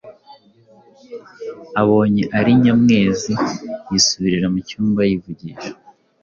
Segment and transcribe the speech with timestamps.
[1.81, 3.33] abonye ari Nyamwezi
[3.91, 5.71] yisubirira mu cyumba yivugisha).